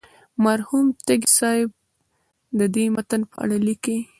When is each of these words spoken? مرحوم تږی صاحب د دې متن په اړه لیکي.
مرحوم 0.45 0.85
تږی 1.05 1.29
صاحب 1.39 1.69
د 2.59 2.61
دې 2.75 2.85
متن 2.95 3.21
په 3.31 3.35
اړه 3.43 3.57
لیکي. 3.67 3.97